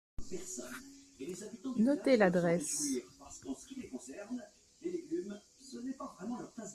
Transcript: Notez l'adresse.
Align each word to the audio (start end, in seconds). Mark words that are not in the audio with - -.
Notez 1.77 2.17
l'adresse. 2.17 2.87